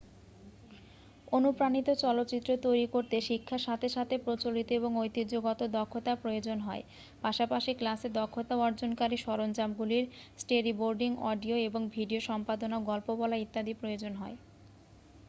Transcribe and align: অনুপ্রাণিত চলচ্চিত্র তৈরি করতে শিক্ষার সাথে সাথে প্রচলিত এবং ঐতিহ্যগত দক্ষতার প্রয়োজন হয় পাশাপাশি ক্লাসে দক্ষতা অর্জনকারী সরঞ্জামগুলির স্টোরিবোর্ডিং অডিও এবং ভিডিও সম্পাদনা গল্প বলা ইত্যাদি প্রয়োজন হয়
অনুপ্রাণিত 1.31 1.87
চলচ্চিত্র 2.03 2.49
তৈরি 2.63 2.85
করতে 2.87 3.15
শিক্ষার 3.21 3.61
সাথে 3.67 3.87
সাথে 3.89 4.15
প্রচলিত 4.19 4.67
এবং 4.71 4.91
ঐতিহ্যগত 4.97 5.59
দক্ষতার 5.75 6.21
প্রয়োজন 6.23 6.57
হয় 6.59 6.83
পাশাপাশি 7.21 7.71
ক্লাসে 7.73 8.07
দক্ষতা 8.13 8.55
অর্জনকারী 8.61 9.17
সরঞ্জামগুলির 9.19 10.05
স্টোরিবোর্ডিং 10.37 11.11
অডিও 11.23 11.55
এবং 11.67 11.81
ভিডিও 11.89 12.21
সম্পাদনা 12.29 12.77
গল্প 12.81 13.07
বলা 13.15 13.37
ইত্যাদি 13.37 13.73
প্রয়োজন 13.73 14.13
হয় 14.15 14.35